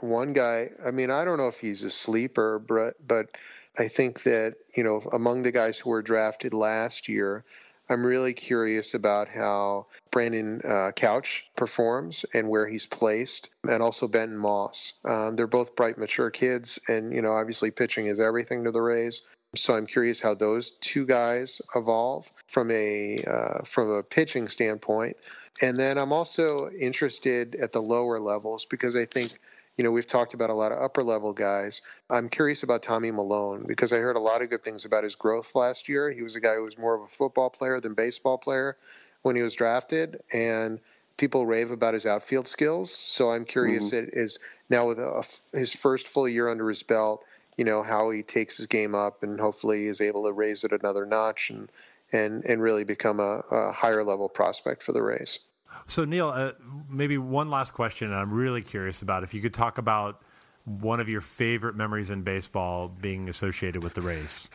[0.00, 3.36] one guy, I mean, I don't know if he's a sleeper, but, but
[3.78, 7.44] I think that, you know, among the guys who were drafted last year,
[7.88, 14.08] I'm really curious about how Brandon uh, Koch performs and where he's placed, and also
[14.08, 14.94] Benton Moss.
[15.04, 18.80] Um, they're both bright, mature kids, and you know, obviously, pitching is everything to the
[18.80, 19.22] Rays.
[19.56, 25.16] So I'm curious how those two guys evolve from a uh, from a pitching standpoint,
[25.62, 29.28] and then I'm also interested at the lower levels because I think
[29.76, 31.82] you know, we've talked about a lot of upper level guys.
[32.08, 35.16] I'm curious about Tommy Milone because I heard a lot of good things about his
[35.16, 36.10] growth last year.
[36.10, 38.76] He was a guy who was more of a football player than baseball player
[39.22, 40.80] when he was drafted, and
[41.16, 42.94] people rave about his outfield skills.
[42.94, 44.10] So I'm curious mm-hmm.
[44.12, 44.38] is
[44.70, 47.24] now with a, his first full year under his belt,
[47.56, 50.72] you know, how he takes his game up and hopefully is able to raise it
[50.72, 51.68] another notch and
[52.12, 55.40] and and really become a, a higher level prospect for the Rays.
[55.86, 56.52] So Neil, uh,
[56.88, 58.12] maybe one last question.
[58.12, 60.22] I'm really curious about if you could talk about
[60.64, 64.48] one of your favorite memories in baseball being associated with the Rays.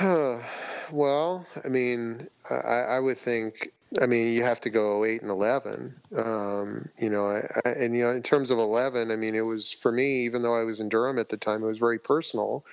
[0.90, 3.72] well, I mean, I, I, would think.
[4.00, 5.94] I mean, you have to go eight and eleven.
[6.16, 9.72] Um, you know, I, and you know, in terms of eleven, I mean, it was
[9.72, 10.24] for me.
[10.24, 12.64] Even though I was in Durham at the time, it was very personal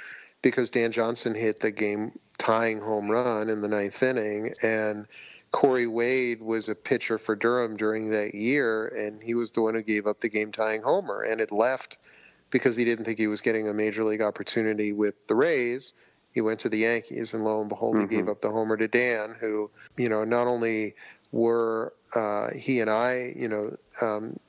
[0.41, 5.05] because Dan Johnson hit the game tying home run in the ninth inning, and
[5.51, 9.73] Corey Wade was a pitcher for Durham during that year, and he was the one
[9.73, 11.97] who gave up the game tying homer, and it left
[12.49, 15.93] because he didn't think he was getting a major league opportunity with the Rays.
[16.31, 18.09] He went to the Yankees, and lo and behold, mm-hmm.
[18.09, 18.31] he gave mm-hmm.
[18.31, 20.95] up the homer to Dan, who, you know, not only
[21.31, 24.39] were uh, he and I, you know, um,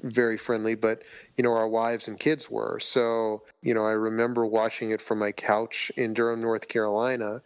[0.00, 1.02] very friendly, but
[1.36, 2.78] you know, our wives and kids were.
[2.80, 7.42] So, you know, I remember watching it from my couch in Durham, North Carolina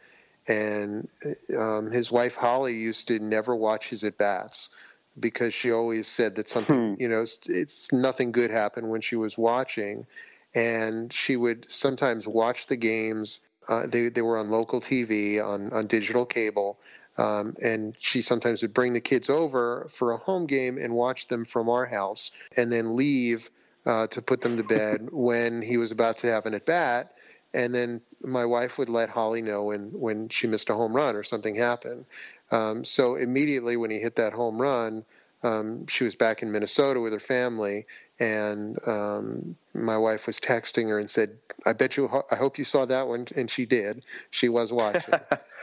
[0.48, 1.08] and
[1.56, 4.70] um, his wife Holly used to never watch his at bats
[5.18, 7.00] because she always said that something, hmm.
[7.00, 10.06] you know, it's, it's, nothing good happened when she was watching,
[10.54, 13.40] and she would sometimes watch the games.
[13.68, 16.78] Uh, they they were on local TV on on digital cable.
[17.18, 21.28] Um, and she sometimes would bring the kids over for a home game and watch
[21.28, 23.50] them from our house, and then leave
[23.84, 27.12] uh, to put them to bed when he was about to have an at bat
[27.54, 31.16] and then my wife would let Holly know when when she missed a home run
[31.16, 32.06] or something happened.
[32.50, 35.04] Um, so immediately when he hit that home run,
[35.42, 37.86] um, she was back in Minnesota with her family,
[38.20, 42.64] and um, my wife was texting her and said, "I bet you, I hope you
[42.64, 44.06] saw that one," and she did.
[44.30, 45.14] She was watching,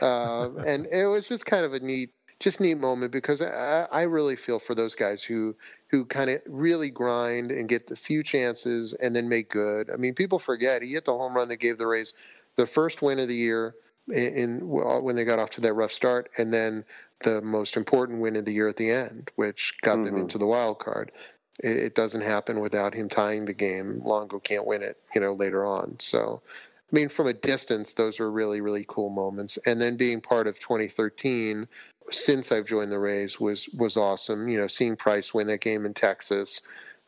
[0.02, 2.10] uh, and it was just kind of a neat,
[2.40, 5.54] just a neat moment because I, I really feel for those guys who
[5.88, 9.90] who kind of really grind and get the few chances and then make good.
[9.90, 12.14] I mean, people forget he hit the home run that gave the Rays
[12.56, 13.74] the first win of the year
[14.08, 16.84] in, in when they got off to that rough start, and then
[17.20, 20.04] the most important win of the year at the end, which got mm-hmm.
[20.04, 21.12] them into the wild card.
[21.62, 24.00] It, it, doesn't happen without him tying the game.
[24.02, 25.96] Longo can't win it, you know, later on.
[25.98, 29.58] So, I mean, from a distance, those are really, really cool moments.
[29.58, 31.68] And then being part of 2013
[32.10, 34.48] since I've joined the Rays was was awesome.
[34.48, 36.62] You know, seeing Price win that game in Texas.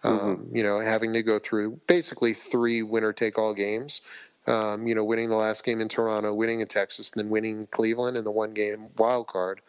[0.04, 0.56] Um, mm-hmm.
[0.56, 4.00] You know, having to go through basically three winner take all games.
[4.46, 7.66] Um, you know, winning the last game in Toronto, winning in Texas, and then winning
[7.70, 9.60] Cleveland in the one game wild card.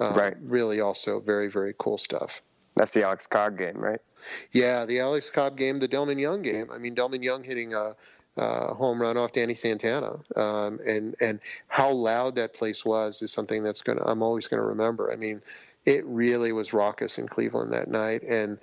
[0.00, 0.34] Um, right.
[0.40, 2.40] Really, also very very cool stuff.
[2.74, 4.00] That's the Alex Cobb game, right?
[4.50, 6.70] Yeah, the Alex Cobb game, the Delmon Young game.
[6.72, 7.96] I mean, Delmon Young hitting a,
[8.36, 13.32] a home run off Danny Santana, um, and and how loud that place was is
[13.32, 15.12] something that's gonna I'm always gonna remember.
[15.12, 15.42] I mean,
[15.84, 18.58] it really was raucous in Cleveland that night, and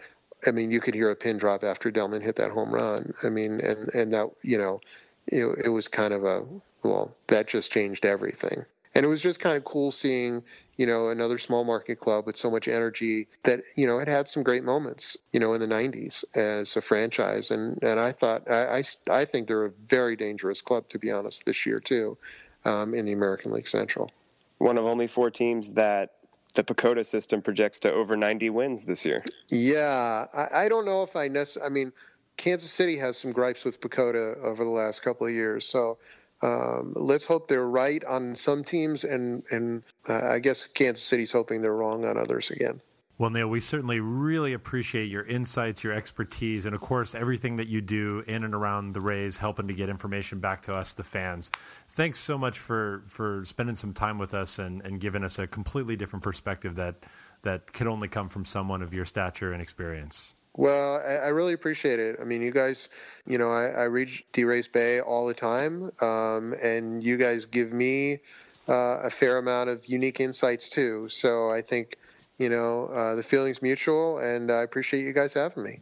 [0.45, 3.13] I mean, you could hear a pin drop after Delmon hit that home run.
[3.23, 4.81] I mean, and and that you know,
[5.27, 6.45] it, it was kind of a
[6.83, 8.65] well, that just changed everything
[8.95, 10.43] and it was just kind of cool seeing
[10.79, 14.29] you know another small market club with so much energy that you know it had
[14.29, 17.51] some great moments you know in the 90s as a franchise.
[17.51, 21.11] And and I thought I I, I think they're a very dangerous club to be
[21.11, 22.17] honest this year too
[22.63, 24.09] um, in the American League Central.
[24.57, 26.11] One of only four teams that
[26.55, 29.21] the PECOTA system projects to over 90 wins this year.
[29.51, 31.91] Yeah I, I don't know if I necessarily I mean
[32.37, 35.67] Kansas City has some gripes with PECOTA over the last couple of years.
[35.67, 35.97] So
[36.41, 41.31] um, let's hope they're right on some teams, and and uh, I guess Kansas City's
[41.31, 42.81] hoping they're wrong on others again.
[43.19, 47.67] Well, Neil, we certainly really appreciate your insights, your expertise, and of course, everything that
[47.67, 51.03] you do in and around the Rays, helping to get information back to us, the
[51.03, 51.51] fans.
[51.89, 55.47] Thanks so much for, for spending some time with us and, and giving us a
[55.47, 56.95] completely different perspective that,
[57.41, 60.33] that could only come from someone of your stature and experience.
[60.59, 62.17] Well, I, I, really appreciate it.
[62.19, 62.89] I mean, you guys,
[63.25, 68.19] you know, I, I read DRaysBay all the time, um, and you guys give me
[68.67, 71.07] uh, a fair amount of unique insights too.
[71.07, 71.95] So I think,
[72.37, 75.79] you know, uh, the feeling's mutual, and I appreciate you guys having me.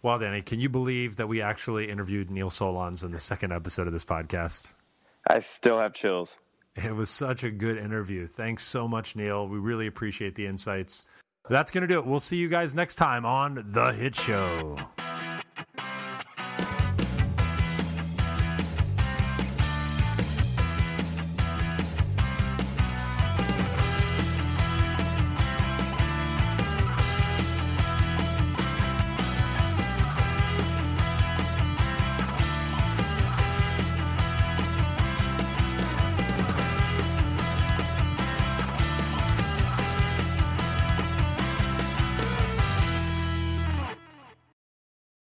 [0.00, 3.86] Well, Danny, can you believe that we actually interviewed Neil Solondz in the second episode
[3.86, 4.72] of this podcast?
[5.26, 6.38] I still have chills.
[6.74, 8.28] It was such a good interview.
[8.28, 9.46] Thanks so much, Neil.
[9.46, 11.06] We really appreciate the insights.
[11.48, 12.06] That's going to do it.
[12.06, 14.78] We'll see you guys next time on The Hit Show.